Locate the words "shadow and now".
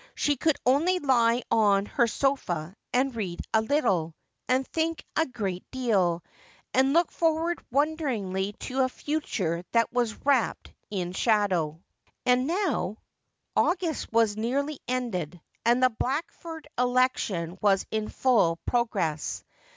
11.13-12.97